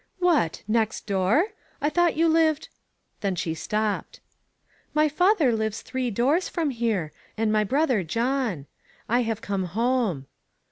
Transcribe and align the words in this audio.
"What! 0.17 0.63
Next 0.67 1.05
door? 1.05 1.49
I 1.79 1.89
thought 1.91 2.17
you 2.17 2.27
lived" 2.27 2.69
Then 3.21 3.35
she 3.35 3.53
stopped." 3.53 4.19
My 4.95 5.07
father 5.07 5.53
lives 5.55 5.83
three 5.83 6.09
doors 6.09 6.49
from 6.49 6.71
here, 6.71 7.13
and 7.37 7.53
my 7.53 7.63
brother 7.63 8.01
John. 8.01 8.65
I 9.07 9.21
have 9.21 9.41
come 9.41 9.65
home." 9.65 10.25